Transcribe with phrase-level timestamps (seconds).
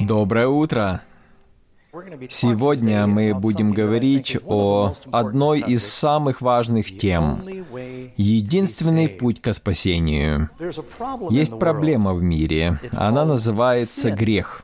[0.00, 1.02] Доброе утро!
[2.28, 7.40] Сегодня мы будем говорить о одной из самых важных тем—
[8.16, 10.50] единственный путь к спасению.
[11.30, 14.63] Есть проблема в мире, она называется грех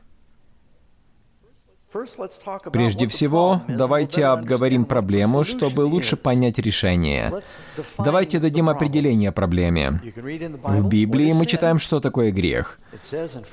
[2.71, 7.33] Прежде всего, давайте обговорим проблему, чтобы лучше понять решение.
[7.97, 9.99] Давайте дадим определение проблеме.
[10.63, 12.79] В Библии мы читаем, что такое грех.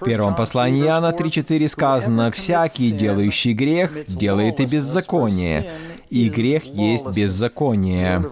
[0.00, 5.70] В первом послании Иоанна 3.4 сказано, «Всякий, делающий грех, делает и беззаконие,
[6.10, 8.24] и грех есть беззаконие».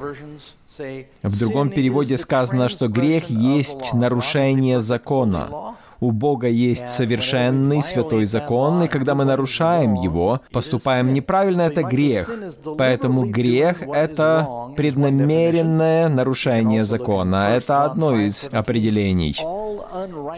[1.23, 5.77] В другом переводе сказано, что грех есть нарушение закона.
[6.07, 12.31] У Бога есть совершенный святой закон, и когда мы нарушаем его, поступаем неправильно, это грех.
[12.79, 17.57] Поэтому грех— это преднамеренное нарушение закона.
[17.57, 19.35] Это одно из определений.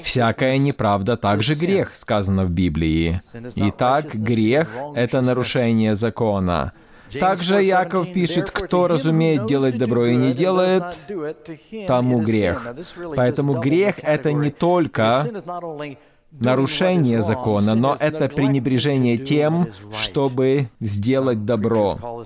[0.02, 3.20] Всякая неправда также грех, сказано в Библии.
[3.54, 6.72] Итак, грех— это нарушение закона.
[7.12, 10.84] Также Яков пишет, кто разумеет делать добро и не делает,
[11.86, 12.74] тому грех.
[13.16, 15.26] Поэтому грех— это не только
[16.30, 22.24] нарушение закона, но это пренебрежение тем, чтобы сделать добро.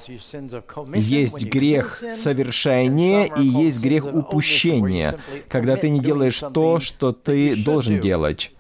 [0.95, 8.01] Есть грех совершения и есть грех упущения, когда ты не делаешь то, что ты должен
[8.01, 8.53] делать.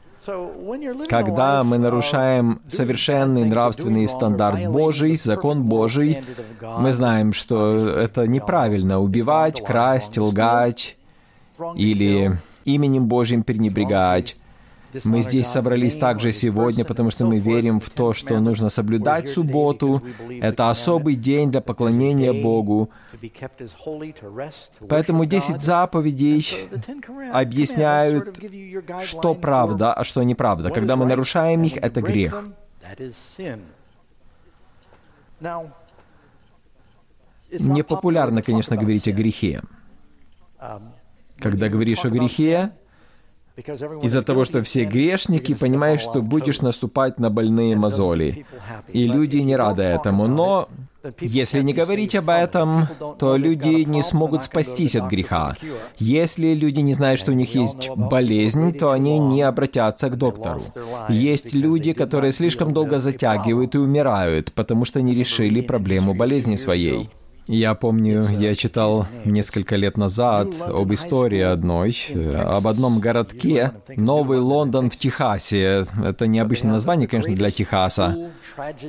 [1.09, 6.23] Когда мы нарушаем совершенный нравственный стандарт Божий, закон Божий,
[6.79, 10.97] мы знаем, что это неправильно убивать, красть, лгать
[11.75, 14.37] или именем Божьим пренебрегать.
[15.05, 20.03] Мы здесь собрались также сегодня, потому что мы верим в то, что нужно соблюдать субботу.
[20.41, 22.91] Это особый день для поклонения Богу.
[24.89, 26.69] Поэтому 10 заповедей
[27.33, 28.39] объясняют,
[29.05, 30.70] что правда, а что неправда.
[30.70, 32.45] Когда мы нарушаем их, это грех.
[37.51, 39.63] Непопулярно, конечно, говорить о грехе.
[41.39, 42.73] Когда говоришь о грехе,
[44.02, 48.46] из-за того, что все грешники, понимаешь, что будешь наступать на больные мозоли.
[48.92, 50.27] И люди не рады этому.
[50.27, 50.68] Но
[51.20, 55.56] если не говорить об этом, то люди не смогут спастись от греха.
[55.98, 60.62] Если люди не знают, что у них есть болезнь, то они не обратятся к доктору.
[61.08, 67.11] Есть люди, которые слишком долго затягивают и умирают, потому что не решили проблему болезни своей.
[67.48, 71.97] Я помню, я читал несколько лет назад об истории одной,
[72.36, 75.85] об одном городке, Новый Лондон в Техасе.
[76.05, 78.30] Это необычное название, конечно, для Техаса.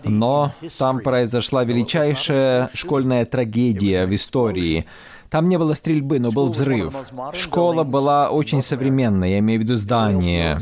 [0.04, 4.86] Но там произошла величайшая школьная трагедия в истории—
[5.34, 6.94] там не было стрельбы, но был взрыв.
[7.34, 10.60] Школа была очень современная, я имею в виду здание.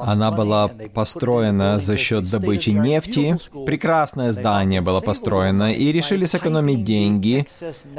[0.00, 3.36] Она была построена за счет добычи нефти.
[3.66, 7.46] Прекрасное здание было построено, и решили сэкономить деньги,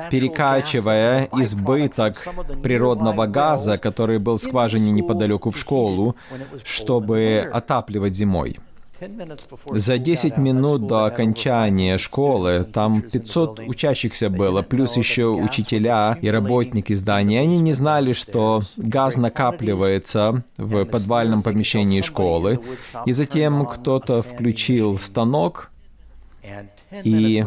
[0.09, 2.27] перекачивая избыток
[2.63, 6.15] природного газа, который был в скважине неподалеку в школу,
[6.63, 8.57] чтобы отапливать зимой.
[9.71, 16.93] За 10 минут до окончания школы там 500 учащихся было, плюс еще учителя и работники
[16.93, 17.41] здания.
[17.41, 22.59] Они не знали, что газ накапливается в подвальном помещении школы.
[23.05, 25.71] И затем кто-то включил станок,
[27.03, 27.45] и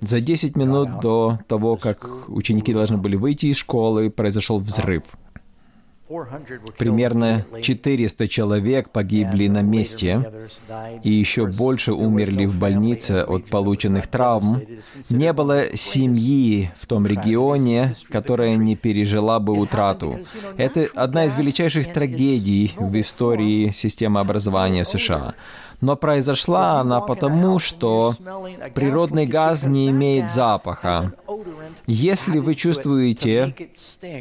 [0.00, 5.04] за 10 минут до того, как ученики должны были выйти из школы, произошел взрыв.
[6.76, 10.48] Примерно 400 человек погибли на месте,
[11.04, 14.60] и еще больше умерли в больнице от полученных травм.
[15.08, 20.18] Не было семьи в том регионе, которая не пережила бы утрату.
[20.56, 25.34] Это одна из величайших трагедий в истории системы образования США.
[25.80, 28.14] Но произошла она потому, что
[28.74, 31.12] природный газ не имеет запаха.
[31.86, 33.54] Если вы чувствуете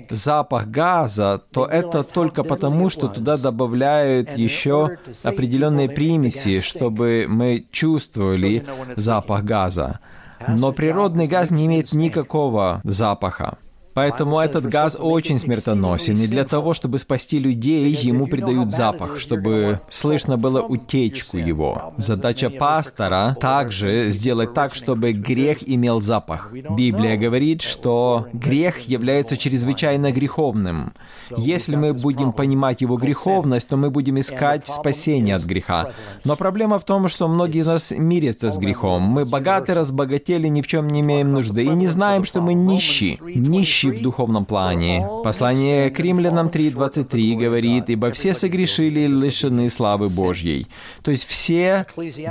[0.10, 8.66] запах газа, то это только потому, что туда добавляют еще определенные примеси, чтобы мы чувствовали
[8.96, 10.00] запах газа.
[10.48, 13.58] Но природный газ не имеет никакого запаха.
[13.94, 19.82] Поэтому этот газ очень смертоносен, и для того, чтобы спасти людей, ему придают запах, чтобы
[19.90, 21.94] слышно было утечку его.
[21.98, 26.54] Задача пастора также сделать так, чтобы грех имел запах.
[26.54, 30.94] Библия говорит, что грех является чрезвычайно греховным.
[31.36, 35.92] Если мы будем понимать его греховность, то мы будем искать спасение от греха.
[36.24, 39.04] Но проблема в том, что многие из нас мирятся с грехом.
[39.04, 43.20] Мы богаты, разбогатели, ни в чем не имеем нужды, и не знаем, что мы нищи.
[43.22, 45.06] Нищи нищий в духовном плане.
[45.24, 50.68] Послание к римлянам 3.23 говорит, «Ибо все согрешили и лишены славы Божьей».
[51.02, 51.86] То есть все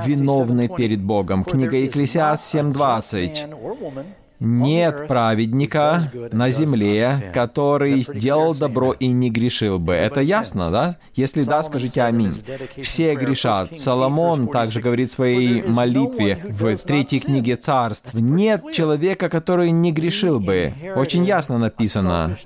[0.07, 1.45] виновны перед Богом.
[1.45, 4.15] Книга Екклесиаст 7.20.
[4.41, 9.95] Нет праведника на земле, который делал добро и не грешил бы.
[9.95, 10.97] Это ясно, да?
[11.15, 12.35] Если да, скажите аминь.
[12.81, 13.79] Все грешат.
[13.79, 18.15] Соломон также говорит в своей молитве в третьей книге царств.
[18.15, 20.73] Нет человека, который не грешил бы.
[20.95, 22.37] Очень ясно написано.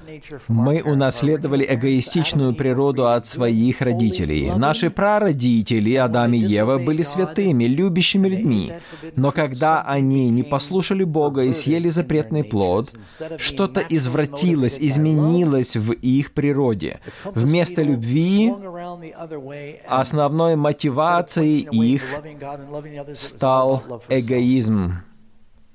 [0.48, 4.50] Мы унаследовали эгоистичную природу от своих родителей.
[4.56, 8.72] Наши прародители, Адам и Ева, были святыми, любящими людьми.
[9.16, 12.92] Но когда они не послушали Бога и съели съели запретный плод,
[13.38, 17.00] что-то извратилось, изменилось в их природе.
[17.24, 18.52] Вместо любви
[19.88, 22.02] основной мотивацией их
[23.14, 24.98] стал эгоизм,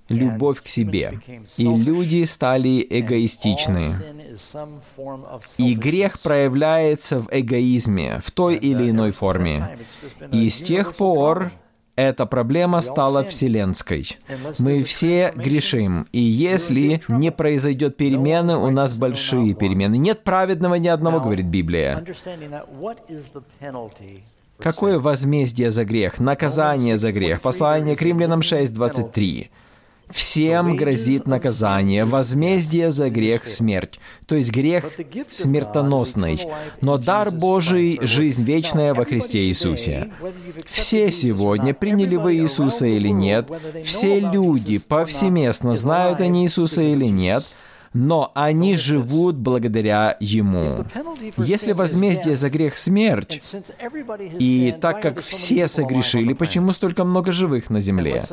[0.09, 1.19] любовь к себе.
[1.57, 3.93] И люди стали эгоистичны.
[5.57, 9.77] И грех проявляется в эгоизме в той или иной форме.
[10.31, 11.51] И с тех пор
[11.97, 14.17] эта проблема стала вселенской.
[14.59, 19.97] Мы все грешим, и если не произойдет перемены, у нас большие перемены.
[19.97, 22.05] Нет праведного ни одного, говорит Библия.
[24.59, 26.19] Какое возмездие за грех?
[26.19, 27.41] Наказание за грех.
[27.41, 29.49] Послание к римлянам 6.23.
[30.09, 33.99] Всем грозит наказание, возмездие за грех— смерть.
[34.25, 34.85] То есть грех
[35.31, 36.39] смертоносный.
[36.81, 40.11] Но дар Божий— жизнь вечная во Христе Иисусе.
[40.65, 43.49] Все сегодня, приняли вы Иисуса или нет,
[43.83, 47.43] все люди повсеместно, знают они Иисуса или нет—
[47.93, 50.85] но они живут благодаря Ему.
[51.37, 53.41] Если возмездие за грех— смерть,
[54.39, 58.23] и так как все согрешили, почему столько много живых на земле?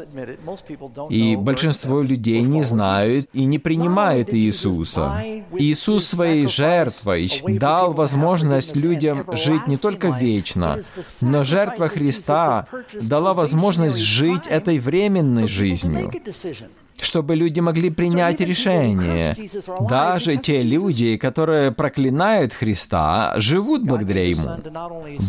[1.11, 5.23] И большинство людей не знают и не принимают Иисуса.
[5.57, 10.79] Иисус своей жертвой дал возможность людям жить не только вечно,
[11.21, 12.67] но жертва Христа
[13.01, 16.11] дала возможность жить этой временной жизнью
[17.01, 19.37] чтобы люди могли принять решение.
[19.89, 24.59] Даже те люди, которые проклинают Христа, живут благодаря Ему.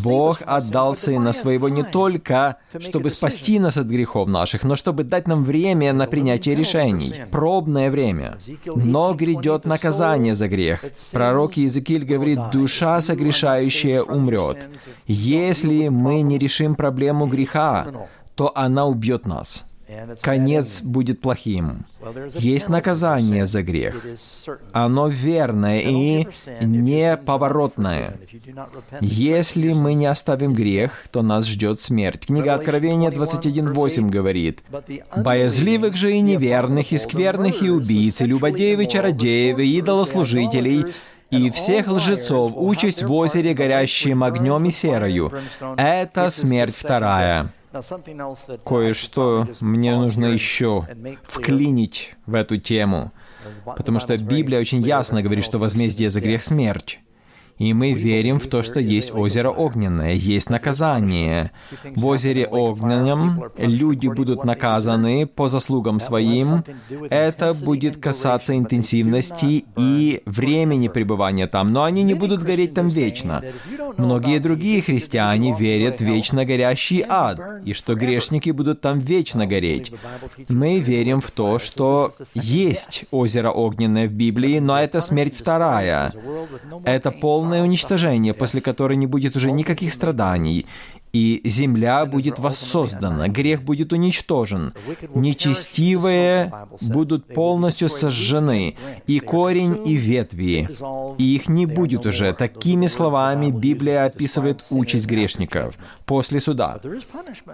[0.04, 5.28] Бог отдал Сына Своего не только, чтобы спасти нас от грехов наших, но чтобы дать
[5.28, 8.38] нам время на принятие решений, пробное время.
[8.76, 10.84] Но грядет наказание за грех.
[11.12, 14.70] Пророк Иезекииль говорит, «Душа согрешающая умрет».
[15.08, 17.88] Если мы не решим проблему греха,
[18.36, 19.66] то она убьет нас
[20.22, 21.86] конец будет плохим.
[22.36, 24.04] Есть наказание за грех.
[24.72, 26.28] Оно верное и
[26.62, 28.18] неповоротное.
[29.02, 32.26] Если мы не оставим грех, то нас ждет смерть.
[32.26, 34.64] Книга Откровения 21.8 говорит,
[35.16, 40.86] «Боязливых же и неверных, и скверных, и убийц, и любодеев, и чародеев, и идолослужителей,
[41.32, 45.32] и всех лжецов участь в озере, горящим огнем и серою.
[45.78, 47.52] Это смерть вторая».
[48.66, 50.88] Кое-что мне нужно еще
[51.24, 53.12] вклинить в эту тему,
[53.66, 57.00] потому что Библия очень ясно говорит, что возмездие за грех— смерть.
[57.58, 61.52] И мы верим в то, что есть озеро огненное, есть наказание.
[61.96, 66.64] В озере огненном люди будут наказаны по заслугам своим.
[67.10, 73.42] Это будет касаться интенсивности и времени пребывания там, но они не будут гореть там вечно.
[73.98, 79.94] Многие другие христиане верят в вечно горящий ад, и что грешники будут там вечно гореть.
[80.50, 86.12] Мы верим в то, что есть озеро огненное в Библии, но это смерть вторая.
[86.84, 90.66] Это полное полное уничтожение, после которой не будет уже никаких страданий,
[91.14, 94.74] и земля будет воссоздана, грех будет уничтожен,
[95.14, 98.76] нечестивые будут полностью сожжены,
[99.08, 100.68] и корень, и ветви,
[101.20, 102.34] и их не будет уже.
[102.34, 105.76] Такими словами Библия описывает участь грешников
[106.06, 106.80] после суда.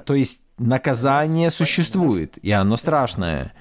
[0.05, 3.51] То есть наказание существует, и оно страшное.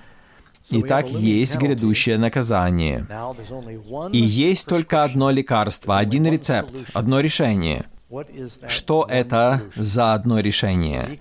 [0.70, 3.06] Итак, есть грядущее наказание.
[4.12, 7.86] И есть только одно лекарство, один рецепт, одно решение.
[8.66, 11.20] Что это за одно решение?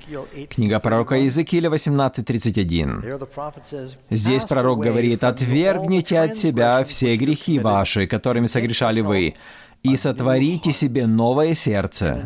[0.49, 3.91] Книга пророка Иезекииля 18.31.
[4.09, 9.35] Здесь пророк говорит, «Отвергните от себя все грехи ваши, которыми согрешали вы,
[9.81, 12.25] и сотворите себе новое сердце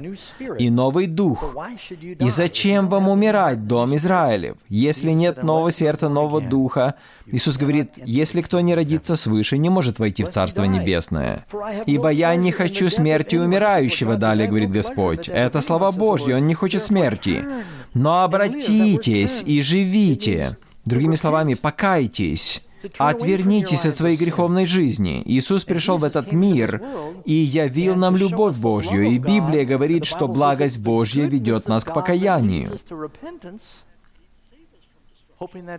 [0.58, 1.56] и новый дух.
[2.02, 6.96] И зачем вам умирать, дом Израилев, если нет нового сердца, нового духа?
[7.28, 11.46] Иисус говорит, если кто не родится свыше, не может войти в Царство Небесное.
[11.86, 15.30] «Ибо я не хочу смерти умирающего», далее говорит Господь.
[15.30, 17.46] Это слова Божьи, Он не хочет смерти.
[17.94, 20.58] Но обратитесь и живите.
[20.86, 22.64] Другими словами, покайтесь
[22.98, 25.22] Отвернитесь от своей греховной жизни.
[25.26, 26.82] Иисус пришел в этот мир
[27.26, 29.04] и явил нам любовь Божью.
[29.04, 32.70] И Библия говорит, что благость Божья ведет нас к покаянию.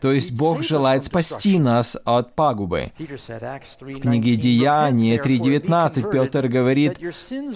[0.01, 2.93] То есть Бог желает спасти нас от пагубы.
[2.99, 6.99] В книге Деяния 3.19 Петр говорит,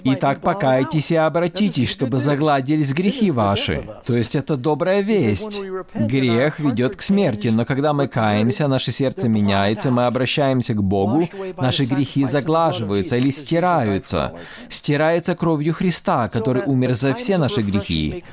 [0.03, 3.87] «Итак, покайтесь и обратитесь, чтобы загладились грехи ваши».
[4.05, 5.59] То есть это добрая весть.
[5.93, 11.27] Грех ведет к смерти, но когда мы каемся, наше сердце меняется, мы обращаемся к Богу,
[11.57, 14.33] наши грехи заглаживаются или стираются.
[14.69, 18.23] Стирается кровью Христа, который умер за все наши грехи,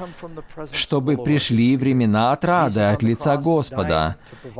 [0.72, 4.16] чтобы пришли времена отрады от лица Господа Господа.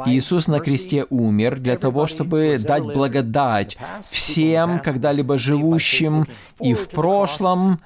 [0.07, 3.77] Иисус на кресте умер для того, чтобы дать благодать
[4.11, 6.27] всем когда-либо живущим
[6.61, 7.81] и в прошлом,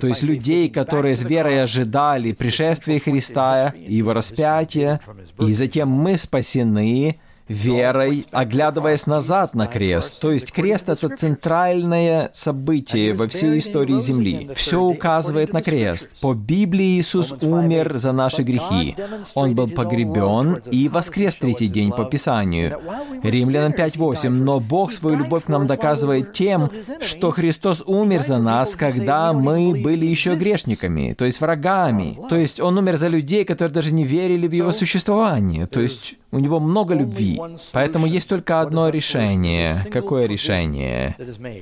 [0.00, 5.00] то есть людей, которые с верой ожидали пришествия Христа Его распятия,
[5.38, 10.20] и затем мы спасены верой, оглядываясь назад на крест.
[10.20, 14.50] То есть крест— это центральное событие во всей истории Земли.
[14.54, 16.12] Все указывает на крест.
[16.20, 18.96] По Библии Иисус умер за наши грехи.
[19.34, 22.80] Он был погребен и воскрес третий день по Писанию.
[23.22, 24.28] Римлянам 5.8.
[24.28, 29.74] Но Бог свою любовь к нам доказывает тем, что Христос умер за нас, когда мы
[29.74, 32.18] были еще грешниками, то есть врагами.
[32.28, 35.66] То есть Он умер за людей, которые даже не верили в Его существование.
[35.66, 37.35] То есть у него много любви.
[37.72, 39.76] Поэтому есть только одно решение.
[39.90, 41.16] Какое решение?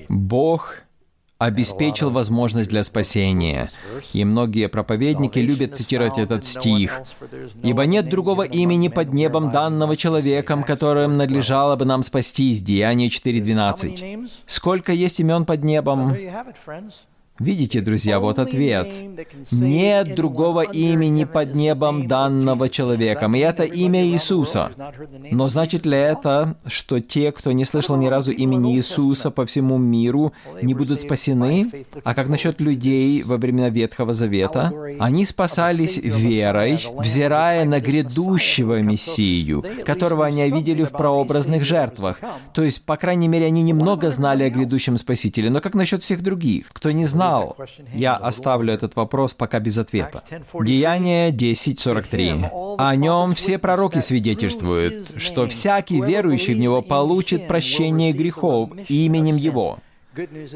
[0.09, 0.85] Бог
[1.39, 3.71] обеспечил возможность для спасения.
[4.13, 7.01] И многие проповедники любят цитировать этот стих.
[7.63, 12.63] «Ибо нет другого имени под небом данного человеком, которым надлежало бы нам спастись».
[12.63, 14.31] Деяние 4.12.
[14.47, 16.17] Сколько есть имен под небом?
[17.41, 18.87] Видите, друзья, вот ответ.
[19.51, 24.71] Нет другого имени под небом данного человеком, и это имя Иисуса.
[25.33, 29.79] Но значит ли это, что те, кто не слышал ни разу имени Иисуса по всему
[29.79, 31.69] миру, не будут спасены?
[32.05, 34.73] А как насчет людей во времена Ветхого Завета?
[35.01, 42.21] Они спасались верой, взирая на грядущего Мессию, которого они видели в прообразных жертвах.
[42.53, 45.51] То есть, по крайней мере, они немного знали о грядущем Спасителе.
[45.51, 47.57] Но как насчет всех других, кто не знал знал?
[47.93, 50.23] Я оставлю этот вопрос пока без ответа.
[50.61, 52.77] Деяние 10.43.
[52.79, 59.79] О нем все пророки свидетельствуют, что всякий верующий в него получит прощение грехов именем его.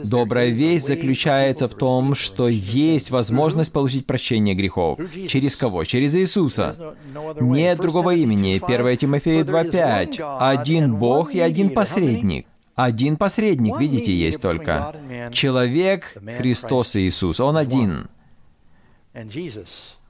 [0.05, 5.01] Добрая весть заключается в том, что есть возможность получить прощение грехов.
[5.29, 5.85] Через кого?
[5.85, 6.95] Через Иисуса.
[7.41, 8.61] Нет другого имени.
[8.65, 10.39] 1 Тимофея 2.5.
[10.39, 12.47] Один Бог и один посредник.
[12.79, 14.95] Один посредник, видите, есть только.
[15.33, 17.41] Человек Христос Иисус.
[17.41, 18.09] Он один.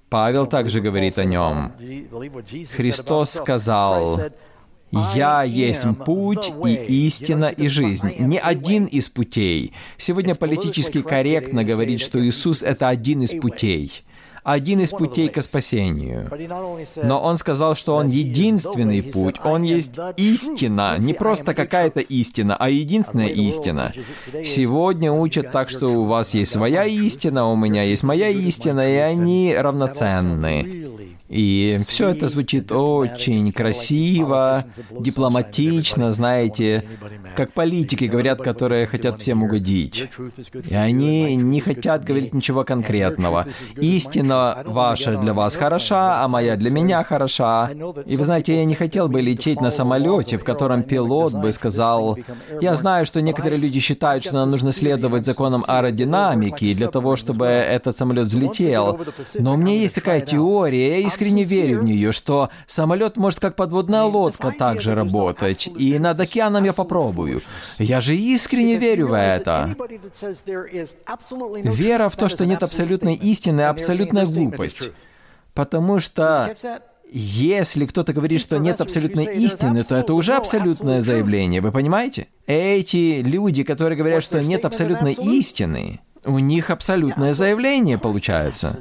[0.09, 1.73] Павел также говорит о нем.
[2.77, 4.21] Христос сказал,
[5.15, 8.15] «Я есть путь и истина и жизнь».
[8.19, 9.75] Не один из путей.
[9.97, 14.05] Сегодня политически корректно говорить, что Иисус— это один из путей
[14.49, 16.31] один из путей к спасению.
[16.97, 22.71] Но он сказал, что он единственный путь, он есть истина, не просто какая-то истина, а
[22.71, 23.93] единственная истина.
[24.45, 28.97] Сегодня учат так, что у вас есть своя истина, у меня есть моя истина, и
[28.97, 30.78] они равноценны.
[31.29, 36.85] И все это звучит очень красиво, дипломатично, знаете,
[37.37, 40.09] как политики говорят, которые хотят всем угодить.
[40.71, 43.47] И они не хотят говорить ничего конкретного.
[43.77, 47.71] Истина ваша для вас хороша, а моя для меня хороша.
[48.07, 52.19] И вы знаете, я не хотел бы лететь на самолете, в котором пилот бы сказал,
[52.61, 57.47] я знаю, что некоторые люди считают, что нам нужно следовать законам аэродинамики для того, чтобы
[57.47, 58.99] этот самолет взлетел.
[59.35, 63.57] Но у меня есть такая теория, и искренне верю в нее, что самолет может как
[63.57, 67.43] подводная лодка также работать, и над океаном я попробую.
[67.79, 69.69] Я же искренне верю в это.
[71.65, 74.91] Вера в то, что нет абсолютной истины, абсолютная глупость.
[75.55, 76.55] Потому что
[77.11, 82.29] если кто-то говорит, что нет абсолютной истины, то это уже абсолютное заявление, вы понимаете?
[82.47, 88.79] Эти люди, которые говорят, что нет абсолютной истины, у них абсолютное заявление получается.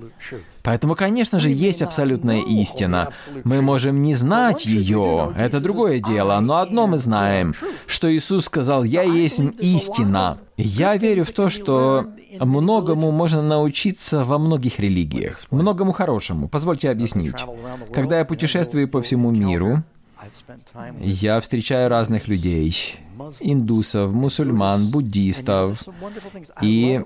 [0.68, 3.14] Поэтому, конечно же, есть абсолютная истина.
[3.46, 7.56] Мы можем не знать ее, это другое дело, но одно мы знаем,
[7.86, 10.40] что Иисус сказал, «Я есть истина».
[10.58, 12.08] Я верю в то, что
[12.38, 16.50] многому можно научиться во многих религиях, многому хорошему.
[16.50, 17.36] Позвольте объяснить.
[17.94, 19.84] Когда я путешествую по всему миру,
[21.00, 23.00] Я встречаю разных людей,
[23.40, 25.84] индусов, мусульман, буддистов.
[26.62, 27.02] И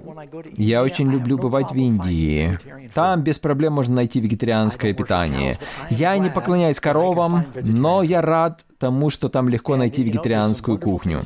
[0.58, 2.60] я очень люблю бывать в Индии.
[2.94, 5.58] Там без проблем можно найти вегетарианское питание.
[5.90, 11.24] Я не поклоняюсь коровам, но я рад тому, что там легко найти вегетарианскую кухню.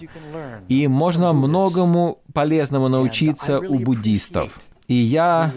[0.67, 4.59] И можно многому полезному научиться у буддистов.
[4.87, 5.51] И я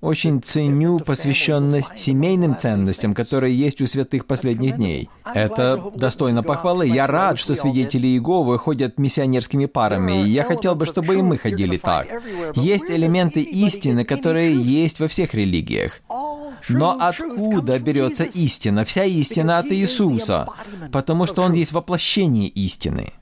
[0.00, 5.10] очень ценю посвященность семейным ценностям, которые есть у святых последних дней.
[5.34, 6.88] Это достойно похвалы.
[6.88, 11.36] Я рад, что свидетели Иеговы ходят миссионерскими парами, и я хотел бы, чтобы и мы
[11.36, 12.08] ходили так.
[12.54, 16.00] Есть элементы истины, которые есть во всех религиях.
[16.68, 18.84] Но откуда берется истина?
[18.84, 20.46] Вся истина от Иисуса,
[20.92, 23.12] потому что Он есть воплощение истины.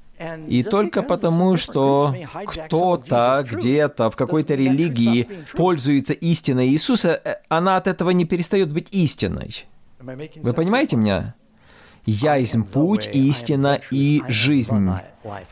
[0.49, 2.15] И только потому, что
[2.47, 8.89] кто-то где-то в какой-то религии пользуется истиной Иисуса, э, она от этого не перестает быть
[8.91, 9.67] истиной.
[10.01, 11.35] Вы понимаете меня?
[12.11, 14.91] «Я есть путь, истина и жизнь».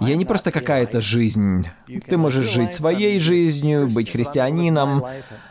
[0.00, 1.68] Я не просто какая-то жизнь.
[2.08, 5.04] Ты можешь жить своей жизнью, быть христианином,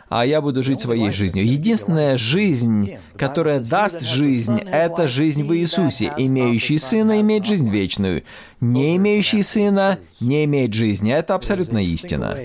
[0.08, 1.46] а я буду жить своей жизнью.
[1.46, 6.12] Единственная жизнь, которая даст жизнь, это жизнь в Иисусе.
[6.16, 8.24] Имеющий Сына имеет жизнь вечную.
[8.60, 11.12] Не имеющий Сына не имеет жизни.
[11.12, 12.36] Это абсолютно истина.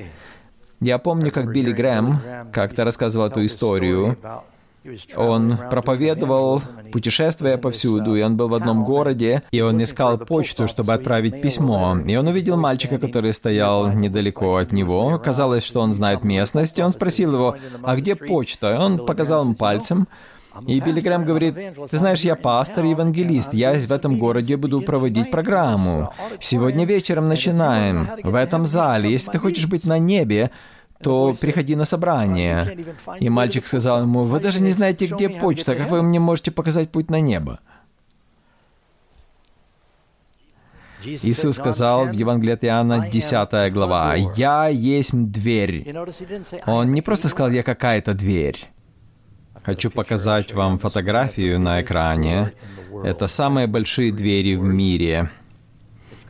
[0.79, 2.19] Я помню, как Билли Грэм
[2.51, 4.17] как-то рассказывал эту историю
[5.15, 6.61] он проповедовал,
[6.91, 11.97] путешествуя повсюду, и он был в одном городе, и он искал почту, чтобы отправить письмо.
[12.07, 15.19] И он увидел мальчика, который стоял недалеко от него.
[15.23, 19.43] Казалось, что он знает местность, и он спросил его, «А где почта?» И он показал
[19.43, 20.07] ему пальцем,
[20.67, 21.55] и Билли Грэм говорит,
[21.89, 26.11] «Ты знаешь, я пастор и евангелист, я в этом городе буду проводить программу.
[26.39, 29.11] Сегодня вечером начинаем, в этом зале.
[29.11, 30.51] Если ты хочешь быть на небе,
[31.03, 32.77] то приходи на собрание.
[33.19, 36.91] И мальчик сказал ему, вы даже не знаете, где почта, как вы мне можете показать
[36.91, 37.59] путь на небо?
[41.03, 45.95] Иисус сказал в Евангелии от Иоанна, 10 глава, «Я есть дверь».
[46.67, 48.69] Он не просто сказал «я какая-то дверь».
[49.63, 52.53] Хочу показать вам фотографию на экране.
[53.03, 55.29] Это самые большие двери в мире.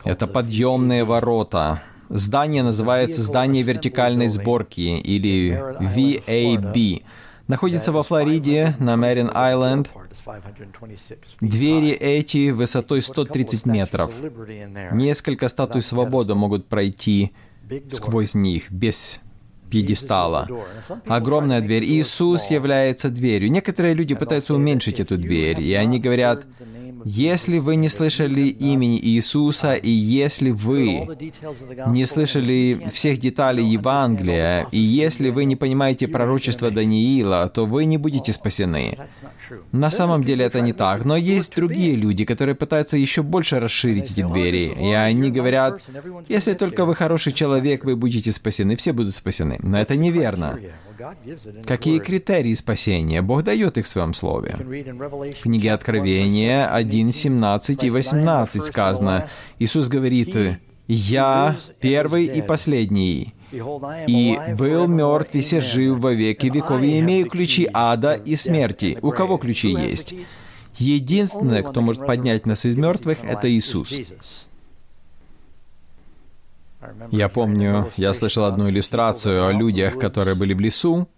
[0.04, 1.82] Это подъемные ворота.
[2.14, 7.02] Здание называется «Здание вертикальной сборки» или VAB.
[7.48, 9.90] Находится во Флориде, на Мэрин Айленд.
[11.40, 14.12] Двери эти высотой 130 метров.
[14.92, 17.32] Несколько статуй свободы могут пройти
[17.88, 19.18] сквозь них без
[19.70, 20.46] пьедестала.
[21.06, 21.84] Огромная дверь.
[21.84, 23.50] Иисус является дверью.
[23.50, 26.44] Некоторые люди пытаются уменьшить эту дверь, и они говорят,
[27.04, 31.08] если вы не слышали имени Иисуса, и если вы
[31.86, 37.98] не слышали всех деталей Евангелия, и если вы не понимаете пророчество Даниила, то вы не
[37.98, 38.98] будете спасены.
[39.72, 44.10] На самом деле это не так, но есть другие люди, которые пытаются еще больше расширить
[44.10, 45.80] эти двери, и они говорят,
[46.28, 49.58] если только вы хороший человек, вы будете спасены, все будут спасены.
[49.62, 50.58] Но это неверно.
[51.66, 53.22] Какие критерии спасения?
[53.22, 54.56] Бог дает их в Своем Слове.
[54.58, 59.28] В книге Откровения 1, 17 и 18 сказано,
[59.58, 60.36] Иисус говорит,
[60.88, 67.28] «Я первый и последний, и был мертв, и все жив во веки веков, и имею
[67.30, 68.98] ключи ада и смерти».
[69.02, 70.14] У кого ключи есть?
[70.76, 73.98] Единственное, кто может поднять нас из мертвых, это Иисус.
[77.10, 81.08] Я помню, я слышал одну иллюстрацию о людях, которые были в лесу,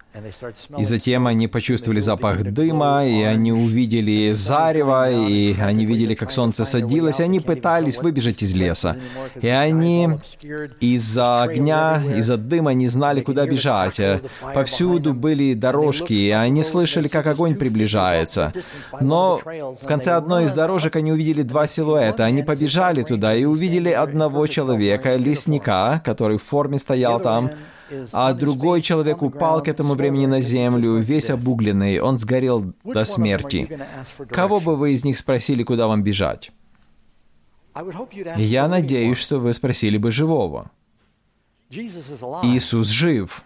[0.78, 6.64] и затем они почувствовали запах дыма, и они увидели зарево, и они видели, как солнце
[6.64, 8.96] садилось, и они пытались выбежать из леса.
[9.40, 10.10] И они
[10.80, 14.00] из-за огня, из-за дыма не знали, куда бежать.
[14.54, 18.52] Повсюду были дорожки, и они слышали, как огонь приближается.
[19.00, 22.24] Но в конце одной из дорожек они увидели два силуэта.
[22.24, 27.50] Они побежали туда и увидели одного человека, лесника, который в форме стоял там,
[28.12, 33.78] а другой человек упал к этому времени на землю, весь обугленный, он сгорел до смерти.
[34.28, 36.52] Кого бы вы из них спросили, куда вам бежать?
[38.36, 40.70] Я надеюсь, что вы спросили бы живого.
[41.70, 43.44] Иисус жив.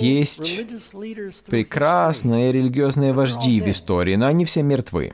[0.00, 0.50] Есть
[1.46, 5.12] прекрасные религиозные вожди в истории, но они все мертвы.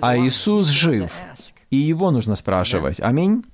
[0.00, 1.12] А Иисус жив,
[1.70, 3.00] и его нужно спрашивать.
[3.00, 3.44] Аминь.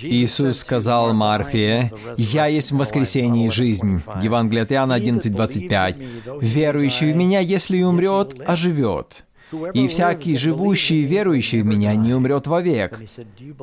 [0.00, 4.00] Иисус сказал Марфе, «Я есть воскресение и жизнь».
[4.22, 6.40] Евангелие от Иоанна 11:25.
[6.40, 9.24] «Верующий в Меня, если и умрет, оживет».
[9.72, 13.00] И всякий живущий и верующий в Меня не умрет вовек.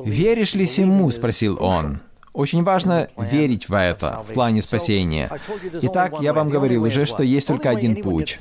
[0.04, 2.00] «Веришь ли сему?»— спросил он.
[2.36, 5.30] Очень важно верить в это, в плане спасения.
[5.80, 8.38] Итак, я вам говорил уже, что есть только один путь.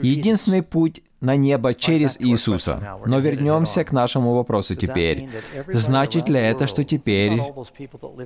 [0.00, 2.98] Единственный путь на небо через Иисуса.
[3.06, 5.28] Но вернемся к нашему вопросу теперь.
[5.72, 7.40] Значит ли это, что теперь...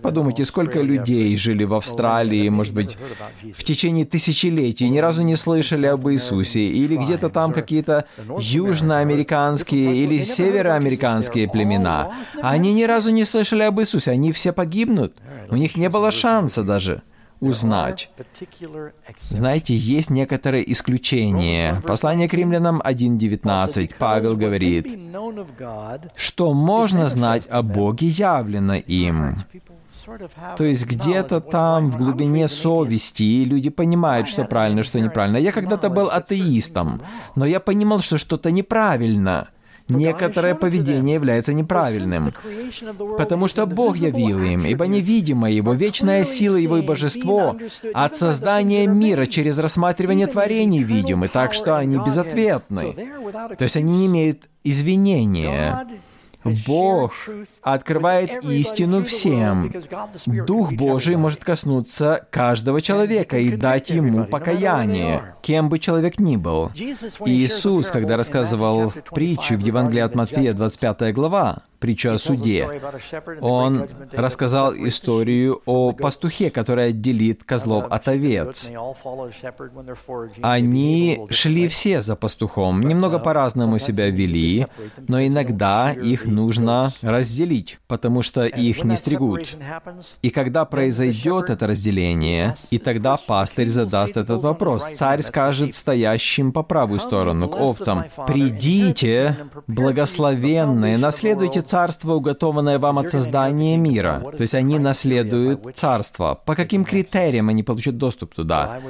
[0.03, 2.97] Подумайте, сколько людей жили в Австралии, может быть,
[3.55, 8.07] в течение тысячелетий, ни разу не слышали об Иисусе, или где-то там какие-то
[8.39, 12.15] южноамериканские или североамериканские племена.
[12.41, 15.15] Они ни разу не слышали об Иисусе, они все погибнут.
[15.51, 17.03] У них не было шанса даже
[17.41, 18.11] узнать.
[19.31, 21.81] Знаете, есть некоторые исключения.
[21.87, 23.95] Послание к римлянам 1.19.
[23.99, 24.89] Павел говорит,
[26.15, 29.37] что можно знать о Боге явлено им.
[30.57, 35.37] То есть где-то там, в глубине совести, люди понимают, что правильно, что неправильно.
[35.37, 37.03] Я когда-то был атеистом,
[37.35, 39.49] но я понимал, что что-то неправильно
[39.89, 42.33] некоторое поведение является неправильным,
[43.19, 47.57] потому что Бог явил им, ибо невидимо Его вечная сила Его и божество
[47.95, 52.95] от создания мира через рассматривание творений видимы, так что они безответны.
[53.59, 55.87] То есть они не имеют извинения.
[56.67, 57.13] Бог
[57.63, 59.73] открывает истину всем.
[60.27, 66.71] Дух Божий может коснуться каждого человека и дать ему покаяние, кем бы человек ни был.
[67.25, 72.69] Иисус, когда рассказывал притчу в Евангелии от Матфея, 25 глава, притчу о суде.
[73.41, 78.71] Он рассказал историю о пастухе, который отделит козлов от овец.
[80.43, 84.67] Они шли все за пастухом, немного по-разному себя вели,
[85.09, 89.57] но иногда их нужно разделить, потому что их не стригут.
[90.23, 96.63] И когда произойдет это разделение, и тогда пастырь задаст этот вопрос, царь скажет стоящим по
[96.63, 99.37] правую сторону, к овцам, «Придите,
[99.67, 104.23] благословенные, наследуйте царство, уготованное вам от создания мира».
[104.37, 106.41] То есть они наследуют царство.
[106.45, 108.81] По каким критериям они получат доступ туда?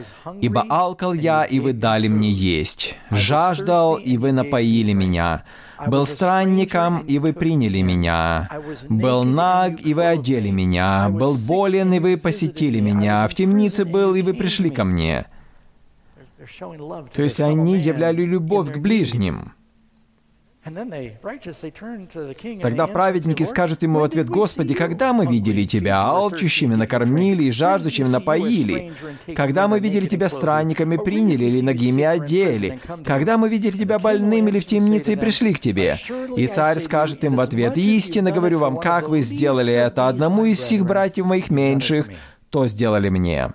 [0.40, 2.96] «Ибо алкал я, и вы дали мне есть.
[3.10, 5.44] Жаждал, и вы напоили меня.
[5.86, 8.48] Был странником, и вы приняли меня.
[8.88, 11.08] Был наг, и вы одели меня.
[11.10, 13.28] Был болен, и вы посетили меня.
[13.28, 15.26] В темнице был, и вы пришли ко мне».
[17.14, 19.52] То есть они являли любовь к ближним.
[22.60, 28.08] Тогда праведники скажут ему в ответ, «Господи, когда мы видели Тебя алчущими, накормили и жаждущими
[28.08, 28.92] напоили?
[29.36, 32.80] Когда мы видели Тебя странниками, приняли или ногими одели?
[33.04, 35.98] Когда мы видели Тебя больным или в темнице и пришли к Тебе?»
[36.36, 40.58] И царь скажет им в ответ, «Истинно говорю вам, как вы сделали это одному из
[40.58, 42.08] всех братьев моих меньших,
[42.50, 43.52] то сделали мне».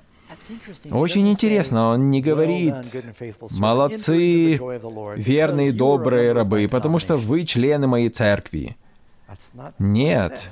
[0.90, 2.76] Очень интересно, он не говорит
[3.52, 4.60] «молодцы,
[5.16, 8.78] верные, добрые рабы, потому что вы члены моей церкви».
[9.80, 10.52] Нет,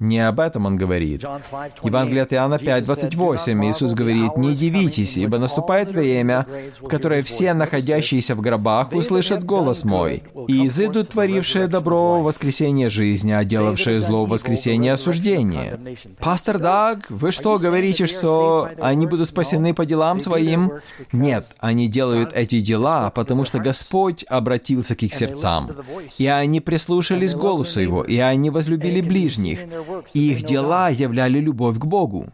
[0.00, 1.24] не об этом он говорит.
[1.82, 6.46] Евангелие от Иоанна 5:28 Иисус говорит, «Не дивитесь, ибо наступает время,
[6.80, 12.88] в которое все находящиеся в гробах услышат голос мой, и изыдут творившие добро в воскресение
[12.88, 15.78] жизни, а делавшие зло в воскресение осуждения».
[16.18, 20.72] Пастор Даг, вы что, говорите, что они будут спасены по делам своим?
[21.12, 25.70] Нет, они делают эти дела, потому что Господь обратился к их сердцам,
[26.16, 29.58] и они прислушались голосу Его, и они возлюбили ближних,
[30.14, 32.32] и их дела являли любовь к Богу.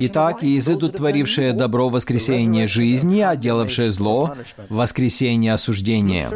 [0.00, 4.34] Итак, изыдут творившие добро воскресение жизни, а делавшие зло
[4.68, 6.28] воскресение осуждения.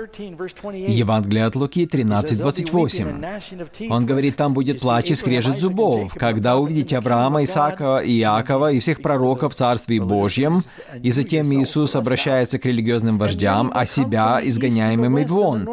[0.72, 3.90] Евангелие от Луки 13:28.
[3.90, 9.02] Он говорит, там будет плач и скрежет зубов, когда увидите Авраама, Исаака Иакова и всех
[9.02, 10.64] пророков в Царстве Божьем,
[11.02, 15.68] и затем Иисус обращается к религиозным вождям, а себя изгоняемыми вон,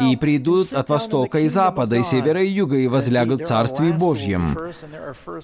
[0.00, 4.56] и придут от востока и запада, и севера и юга, и возлягут в Царстве Божьем.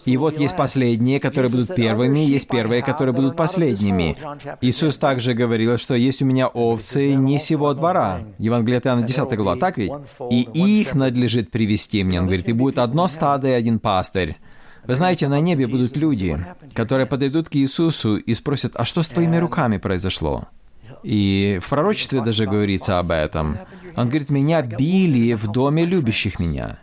[0.06, 4.16] И вот есть есть последние, которые будут первыми, есть первые, которые будут последними.
[4.60, 8.20] Иисус также говорил, что есть у меня овцы не сего двора.
[8.38, 9.92] Евангелие от Иоанна 10 глава, так ведь?
[10.30, 12.20] И их надлежит привести мне.
[12.20, 14.36] Он говорит, и будет одно стадо и один пастырь.
[14.86, 16.38] Вы знаете, на небе будут люди,
[16.74, 20.48] которые подойдут к Иисусу и спросят, а что с твоими руками произошло?
[21.02, 23.58] И в пророчестве даже говорится об этом.
[23.96, 26.78] Он говорит, меня били в доме любящих меня.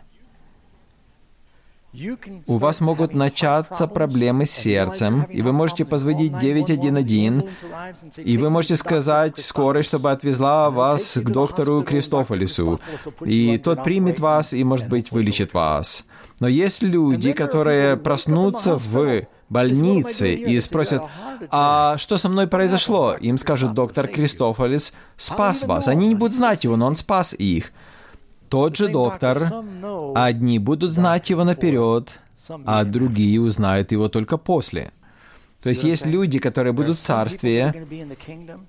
[2.46, 7.44] У вас могут начаться проблемы с сердцем, и вы можете позвонить 911,
[8.16, 12.80] и вы можете сказать скорой, чтобы отвезла вас к доктору Кристофолису,
[13.24, 16.06] и тот примет вас и, может быть, вылечит вас.
[16.40, 21.02] Но есть люди, которые проснутся в больнице и спросят,
[21.50, 23.16] а что со мной произошло?
[23.20, 25.88] Им скажет доктор Кристофолис, спас вас.
[25.88, 27.70] Они не будут знать его, но он спас их
[28.52, 29.50] тот же доктор,
[30.14, 32.20] одни будут знать его наперед,
[32.66, 34.90] а другие узнают его только после.
[35.62, 37.86] То есть есть люди, которые будут в Царстве,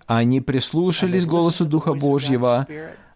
[0.06, 2.65] они прислушались голосу Духа Божьего,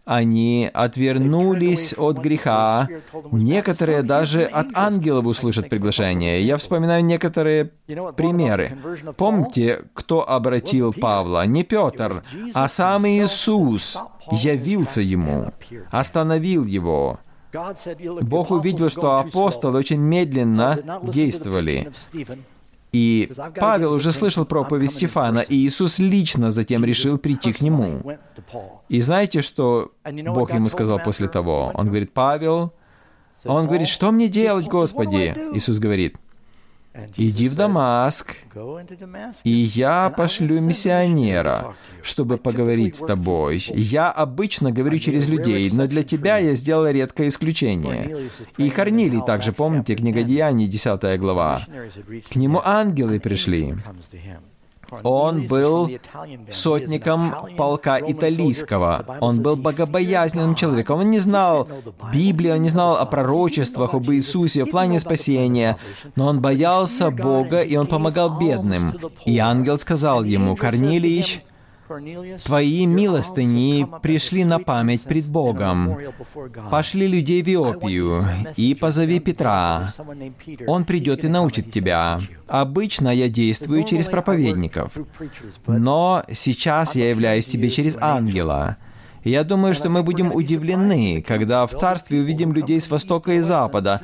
[0.08, 2.88] они отвернулись от греха.
[3.34, 6.41] Некоторые даже от ангелов услышат приглашение.
[6.43, 7.72] Я вспоминаю некоторые
[8.15, 8.78] примеры.
[9.17, 11.46] Помните, кто обратил Павла?
[11.46, 15.52] Не Петр, а сам Иисус явился ему,
[15.91, 17.20] остановил его.
[18.22, 21.91] Бог увидел, что апостолы очень медленно действовали.
[22.93, 28.02] И Павел уже слышал проповедь Стефана, и Иисус лично затем решил прийти к нему.
[28.89, 31.71] И знаете, что Бог ему сказал после того?
[31.73, 32.73] Он говорит, Павел,
[33.43, 35.36] он говорит, что мне делать, Господи?
[35.54, 36.15] Иисус говорит,
[37.15, 38.38] «Иди в Дамаск,
[39.43, 43.63] и я пошлю миссионера, чтобы поговорить с тобой.
[43.73, 48.29] Я обычно говорю через людей, но для тебя я сделал редкое исключение».
[48.57, 51.62] И Корнилий также, помните, книга Деяний, 10 глава.
[52.29, 53.75] К нему ангелы пришли.
[55.04, 55.89] Он был
[56.52, 59.06] сотником полка италийского.
[59.19, 61.00] Он был богобоязненным человеком.
[61.00, 61.67] Он не знал
[62.13, 65.78] Библии, он не знал о пророчествах, об Иисусе, о плане спасения.
[66.15, 68.93] Но он боялся Бога, и он помогал бедным.
[69.26, 71.43] И ангел сказал ему, «Корнилий,
[72.43, 75.97] Твои милостыни пришли на память пред Богом.
[76.69, 78.23] Пошли людей в Иопию
[78.58, 79.93] и позови Петра.
[80.67, 82.19] Он придет и научит тебя.
[82.47, 84.91] Обычно я действую через проповедников,
[85.65, 88.78] но сейчас я являюсь тебе через ангела.
[89.23, 94.02] Я думаю, что мы будем удивлены, когда в Царстве увидим людей с Востока и Запада,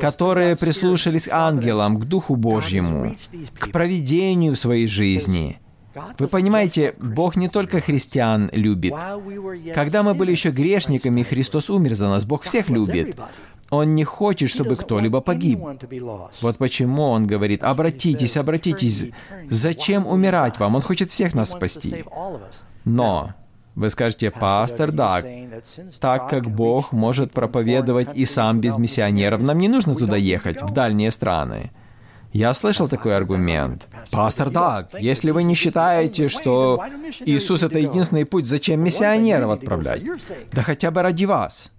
[0.00, 3.16] которые прислушались к ангелам, к Духу Божьему,
[3.58, 5.58] к проведению своей жизни—
[6.18, 8.94] вы понимаете, Бог не только христиан любит.
[9.74, 12.24] Когда мы были еще грешниками, Христос умер за нас.
[12.24, 13.18] Бог всех любит.
[13.70, 15.60] Он не хочет, чтобы кто-либо погиб.
[16.40, 19.10] Вот почему Он говорит, обратитесь, обратитесь.
[19.48, 20.74] Зачем умирать вам?
[20.76, 22.04] Он хочет всех нас спасти.
[22.84, 23.34] Но
[23.74, 25.24] вы скажете, пастор Даг,
[26.00, 30.72] так как Бог может проповедовать и сам без миссионеров, нам не нужно туда ехать, в
[30.72, 31.70] дальние страны.
[32.32, 33.88] Я слышал такой аргумент.
[34.12, 36.80] Пастор Даг, если вы не считаете, что
[37.20, 40.02] Иисус— это единственный путь, зачем миссионеров отправлять?
[40.52, 41.70] Да хотя бы ради вас.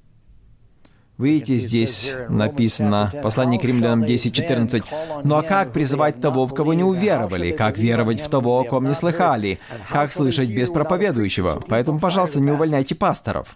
[1.18, 4.84] Видите, здесь написано, послание к римлянам 10.14,
[5.24, 7.52] «Ну а как призывать того, в кого не уверовали?
[7.52, 9.60] Как веровать в того, о ком не слыхали?
[9.90, 11.62] Как слышать без проповедующего?
[11.68, 13.56] Поэтому, пожалуйста, не увольняйте пасторов».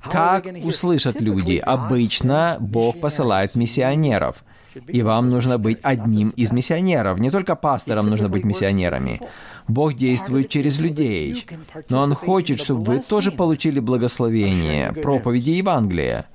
[0.00, 1.56] Как услышат люди?
[1.56, 4.44] Обычно Бог посылает миссионеров—
[4.88, 7.18] и вам нужно быть одним из миссионеров.
[7.18, 9.20] Не только пасторам нужно быть миссионерами.
[9.68, 11.46] Бог действует через людей.
[11.88, 16.26] Но Он хочет, чтобы вы тоже получили благословение, проповеди Евангелия.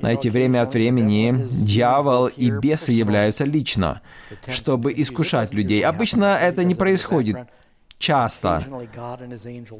[0.00, 4.00] Знаете, время от времени дьявол и бесы являются лично,
[4.48, 5.82] чтобы искушать людей.
[5.82, 7.36] Обычно это не происходит
[8.00, 8.64] часто.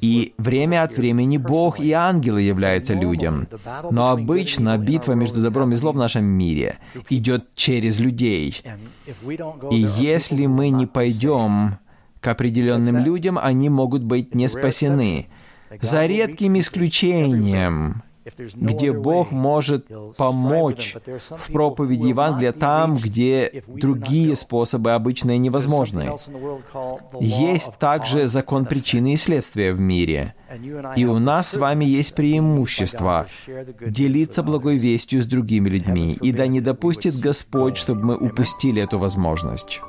[0.01, 3.49] И время от времени Бог и ангелы являются людям.
[3.91, 6.79] Но обычно битва между добром и злом в нашем мире
[7.09, 8.63] идет через людей.
[9.71, 11.79] И если мы не пойдем
[12.21, 15.27] к определенным людям, они могут быть не спасены.
[15.81, 18.03] За редким исключением,
[18.55, 20.97] где Бог может помочь
[21.31, 26.13] в проповеди Евангелия там, где другие способы обычные невозможны.
[27.19, 30.35] Есть также закон причины и следствия в мире.
[30.97, 33.27] И у нас с вами есть преимущество
[33.81, 36.19] делиться благой вестью с другими людьми.
[36.21, 39.81] И да не допустит Господь, чтобы мы упустили эту возможность.